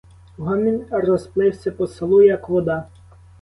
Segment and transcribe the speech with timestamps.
[0.37, 2.85] Гомін розплився по селу, як вода.